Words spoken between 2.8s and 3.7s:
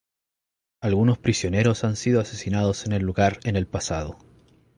en el lugar en el